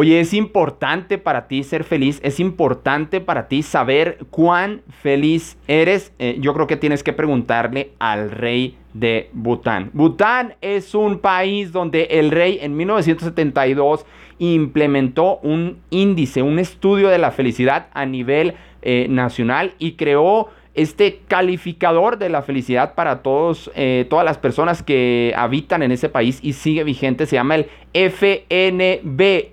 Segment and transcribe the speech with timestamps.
[0.00, 6.12] Oye, es importante para ti ser feliz, es importante para ti saber cuán feliz eres.
[6.20, 9.90] Eh, yo creo que tienes que preguntarle al rey de Bután.
[9.94, 14.06] Bután es un país donde el rey en 1972
[14.38, 20.46] implementó un índice, un estudio de la felicidad a nivel eh, nacional y creó
[20.78, 26.08] este calificador de la felicidad para todos, eh, todas las personas que habitan en ese
[26.08, 29.50] país y sigue vigente, se llama el FNB,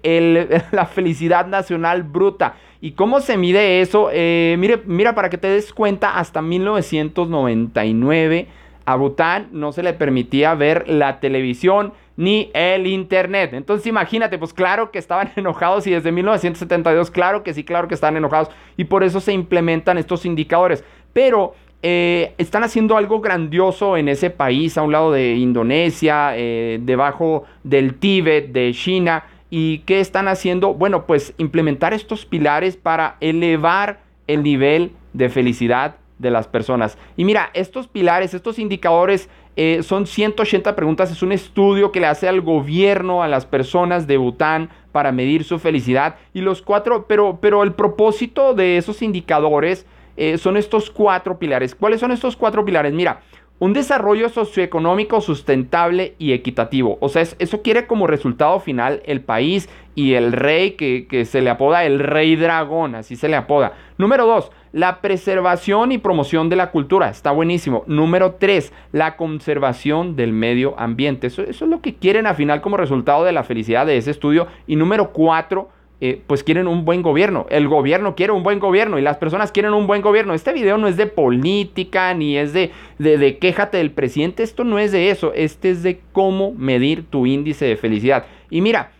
[0.71, 2.57] la felicidad nacional bruta.
[2.79, 4.09] ¿Y cómo se mide eso?
[4.13, 8.47] Eh, mire, mira, para que te des cuenta, hasta 1999
[8.85, 13.53] a Bután no se le permitía ver la televisión ni el internet.
[13.53, 17.95] Entonces imagínate, pues claro que estaban enojados y desde 1972, claro que sí, claro que
[17.95, 20.83] están enojados y por eso se implementan estos indicadores
[21.15, 26.77] pero eh, están haciendo algo grandioso en ese país, a un lado de Indonesia, eh,
[26.81, 29.23] debajo del Tíbet, de China.
[29.49, 30.73] ¿Y qué están haciendo?
[30.73, 36.97] Bueno, pues implementar estos pilares para elevar el nivel de felicidad de las personas.
[37.15, 42.07] Y mira, estos pilares, estos indicadores eh, son 180 preguntas, es un estudio que le
[42.07, 46.15] hace al gobierno, a las personas de Bután para medir su felicidad.
[46.33, 49.85] Y los cuatro, pero, pero el propósito de esos indicadores
[50.17, 51.75] eh, son estos cuatro pilares.
[51.75, 52.93] ¿Cuáles son estos cuatro pilares?
[52.93, 53.21] Mira,
[53.57, 56.97] un desarrollo socioeconómico sustentable y equitativo.
[56.99, 61.41] O sea, eso quiere como resultado final el país y el rey que, que, se
[61.41, 63.73] le apoda el rey dragón, así se le apoda.
[63.97, 67.09] Número dos, la preservación y promoción de la cultura.
[67.09, 67.85] Está buenísimo.
[67.87, 71.27] Número tres, la conservación del medio ambiente.
[71.27, 74.11] Eso, eso es lo que quieren al final como resultado de la felicidad de ese
[74.11, 74.47] estudio.
[74.67, 75.69] Y número cuatro,
[76.01, 77.45] eh, pues quieren un buen gobierno.
[77.49, 80.33] El gobierno quiere un buen gobierno y las personas quieren un buen gobierno.
[80.33, 84.43] Este video no es de política ni es de, de, quéjate del presidente.
[84.43, 85.31] Esto no es de eso.
[85.33, 88.25] Este es de cómo medir tu índice de felicidad.
[88.49, 88.91] Y mira,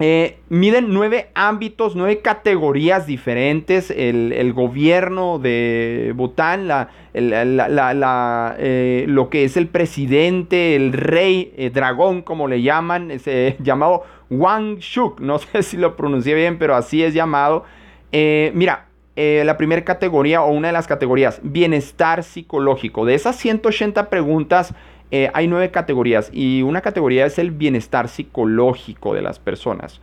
[0.00, 3.90] eh, miden nueve ámbitos, nueve categorías diferentes.
[3.90, 12.48] El, gobierno de Bután, la, eh, lo que es el presidente, el rey dragón, como
[12.48, 13.12] le llaman,
[13.58, 17.64] llamado Wang Shuk, no sé si lo pronuncié bien, pero así es llamado.
[18.12, 23.04] Eh, mira, eh, la primera categoría o una de las categorías, bienestar psicológico.
[23.04, 24.74] De esas 180 preguntas,
[25.10, 30.00] eh, hay nueve categorías y una categoría es el bienestar psicológico de las personas.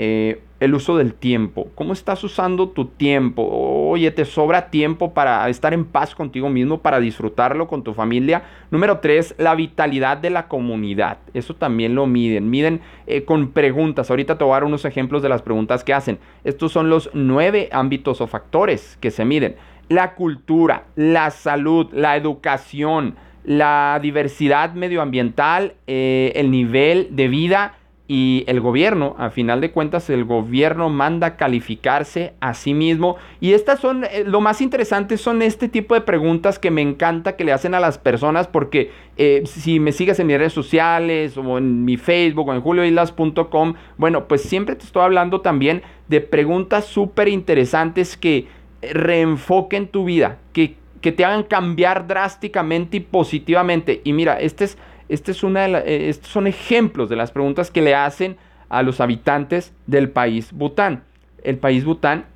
[0.00, 1.68] Eh, el uso del tiempo.
[1.74, 3.42] ¿Cómo estás usando tu tiempo?
[3.42, 8.44] Oye, ¿te sobra tiempo para estar en paz contigo mismo, para disfrutarlo con tu familia?
[8.70, 11.18] Número tres, la vitalidad de la comunidad.
[11.34, 12.48] Eso también lo miden.
[12.48, 14.08] Miden eh, con preguntas.
[14.08, 16.20] Ahorita te voy a dar unos ejemplos de las preguntas que hacen.
[16.44, 19.56] Estos son los nueve ámbitos o factores que se miden.
[19.88, 27.77] La cultura, la salud, la educación, la diversidad medioambiental, eh, el nivel de vida
[28.10, 33.16] y el gobierno, a final de cuentas, el gobierno manda calificarse a sí mismo.
[33.38, 37.36] Y estas son, eh, lo más interesante son este tipo de preguntas que me encanta
[37.36, 41.36] que le hacen a las personas, porque eh, si me sigues en mis redes sociales
[41.36, 46.22] o en mi Facebook o en julioislas.com, bueno, pues siempre te estoy hablando también de
[46.22, 48.46] preguntas súper interesantes que
[48.80, 54.00] reenfoquen tu vida, que, que te hagan cambiar drásticamente y positivamente.
[54.02, 57.70] Y mira, este es este es una de eh, estos son ejemplos de las preguntas
[57.70, 58.36] que le hacen
[58.68, 61.04] a los habitantes del país Bután.
[61.42, 62.26] El país Bután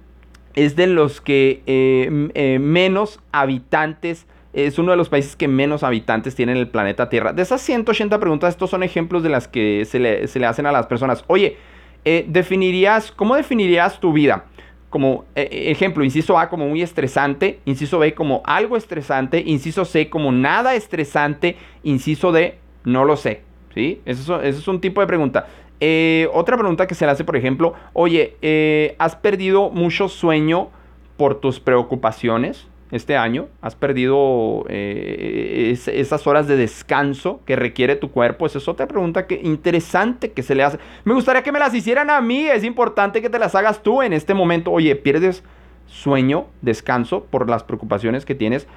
[0.55, 5.83] es de los que eh, eh, menos habitantes, es uno de los países que menos
[5.83, 7.33] habitantes tiene en el planeta Tierra.
[7.33, 10.87] De esas 180 preguntas, estos son ejemplos de las que se le, hacen a las
[10.87, 11.25] personas.
[11.27, 11.57] Oye,
[12.05, 14.45] definirías, ¿cómo definirías tu vida?
[14.93, 20.31] Como ejemplo, inciso A como muy estresante, inciso B como algo estresante, inciso C como
[20.31, 23.41] nada estresante, inciso D no lo sé.
[23.75, 24.03] ¿Sí?
[24.05, 25.47] Eso, es un tipo de pregunta.
[25.81, 30.69] Eh, otra pregunta que se le hace, por ejemplo, oye, eh, ¿has perdido mucho sueño
[31.17, 33.49] por tus preocupaciones este año?
[33.61, 38.47] ¿Has perdido eh, esas horas de descanso que requiere tu cuerpo?
[38.47, 40.79] Esa es otra pregunta que, interesante que se le hace.
[41.05, 42.47] Me gustaría que me las hicieran a mí.
[42.47, 44.71] Es importante que te las hagas tú en este momento.
[44.71, 45.43] Oye, ¿pierdes
[45.87, 48.69] sueño, descanso por las preocupaciones que tienes?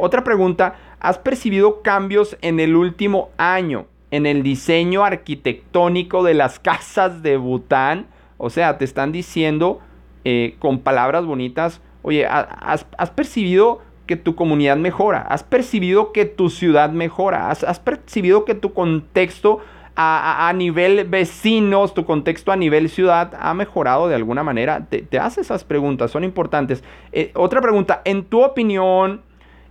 [0.00, 0.74] otra pregunta,
[1.06, 7.36] ¿Has percibido cambios en el último año en el diseño arquitectónico de las casas de
[7.36, 8.06] Bután?
[8.38, 9.80] O sea, te están diciendo
[10.24, 12.84] eh, con palabras bonitas, oye, ¿has,
[13.16, 15.22] percibido que tu comunidad mejora?
[15.22, 17.50] ¿Has percibido que tu ciudad mejora?
[17.50, 19.58] ¿Has, percibido que tu contexto
[19.96, 24.86] a, nivel vecinos, tu contexto a nivel ciudad ha mejorado de alguna manera?
[24.86, 26.84] Te, haces esas preguntas, son importantes.
[27.10, 29.22] Eh, otra pregunta, en tu opinión,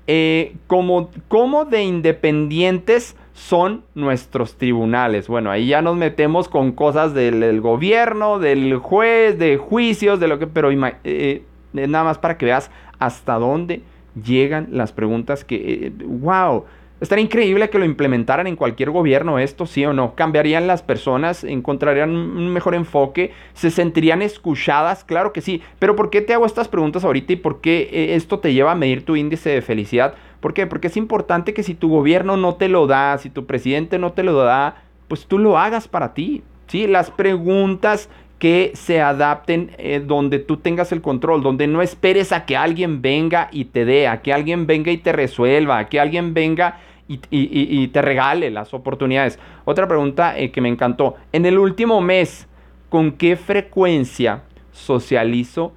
[0.06, 5.30] eh, ¿cómo, de independientes son nuestros tribunales?
[5.30, 10.38] Bueno, ahí ya nos metemos con cosas del, gobierno, del juez, de juicios, de lo
[10.38, 10.70] que, pero
[11.06, 11.44] eh,
[11.76, 13.82] nada más para que veas hasta dónde
[14.22, 16.66] llegan las preguntas que, wow,
[17.02, 20.16] Estaría increíble que lo implementaran en cualquier gobierno esto, sí o no.
[20.16, 25.62] Cambiarían las personas, encontrarían un mejor enfoque, se sentirían escuchadas, claro que sí.
[25.78, 28.72] Pero ¿por qué te hago estas preguntas ahorita y por qué eh, esto te lleva
[28.72, 30.16] a medir tu índice de felicidad?
[30.40, 30.68] ¿Por qué?
[30.68, 34.14] Porque es importante que si tu gobierno no te lo da, si tu presidente no
[34.14, 36.44] te lo da, pues tú lo hagas para ti.
[36.68, 38.10] Sí, las preguntas
[38.40, 43.02] que se adapten eh, donde tú tengas el control, donde no esperes a que alguien
[43.02, 46.80] venga y te dé, a que alguien venga y te resuelva, a que alguien venga
[47.08, 49.40] y, te regale las oportunidades.
[49.64, 51.16] Otra pregunta eh, que me encantó.
[51.32, 52.48] En el último mes,
[52.90, 55.72] ¿con qué frecuencia socializo,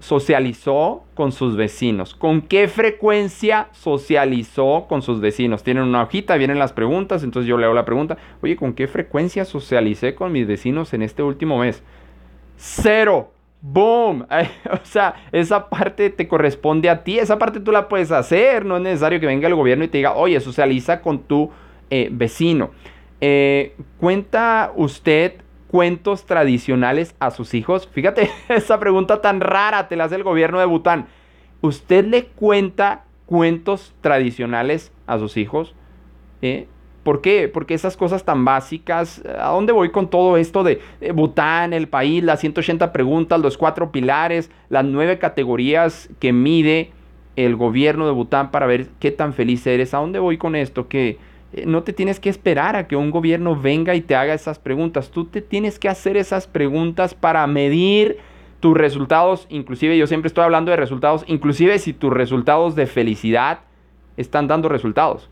[0.00, 2.14] socializó con sus vecinos?
[2.14, 5.62] ¿Con qué frecuencia socializó con sus vecinos?
[5.62, 8.16] Tienen una hojita, vienen las preguntas, entonces yo leo la pregunta.
[8.42, 11.82] Oye, ¿con qué frecuencia socialicé con mis vecinos en este último mes?
[12.56, 13.32] Cero.
[13.60, 14.24] ¡Boom!
[14.70, 18.76] o sea, esa parte te corresponde a ti, esa parte tú la puedes hacer, no
[18.76, 21.50] es necesario que venga el gobierno y te diga, oye, socializa con tu
[21.90, 22.70] eh, vecino.
[23.20, 27.88] Eh, ¿Cuenta usted cuentos tradicionales a sus hijos?
[27.92, 31.06] Fíjate, esa pregunta tan rara te la hace el gobierno de Bután.
[31.60, 35.74] ¿Usted le cuenta cuentos tradicionales a sus hijos?
[36.42, 36.66] ¿Eh?
[37.02, 37.48] ¿Por qué?
[37.48, 40.80] Porque esas cosas tan básicas, ¿a dónde voy con todo esto de
[41.14, 46.90] Bután, el país, las 180 preguntas, los cuatro pilares, las nueve categorías que mide
[47.36, 49.94] el gobierno de Bután para ver qué tan feliz eres?
[49.94, 50.88] ¿A dónde voy con esto?
[50.88, 51.18] Que eh,
[51.64, 55.10] no te tienes que esperar a que un gobierno venga y te haga esas preguntas.
[55.10, 58.18] Tú te tienes que hacer esas preguntas para medir
[58.60, 59.46] tus resultados.
[59.48, 63.60] Inclusive yo siempre estoy hablando de resultados, inclusive si tus resultados de felicidad
[64.16, 65.30] están dando resultados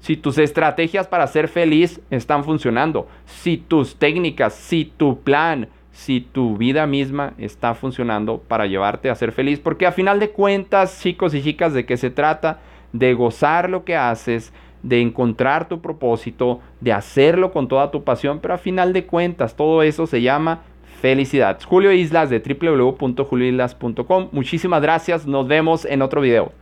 [0.00, 6.20] si tus estrategias para ser feliz están funcionando, si tus técnicas, si tu plan, si
[6.20, 9.58] tu vida misma está funcionando para llevarte a ser feliz.
[9.58, 12.60] Porque a final de cuentas, chicos y chicas, ¿de qué se trata?
[12.92, 14.52] De gozar lo que haces,
[14.86, 19.56] de encontrar tu propósito, de hacerlo con toda tu pasión, pero a final de cuentas
[19.56, 20.60] todo eso se llama
[21.00, 21.58] felicidad.
[21.64, 24.28] Julio Islas de www.julioislas.com.
[24.32, 26.52] Muchísimas gracias, nos vemos en otro video.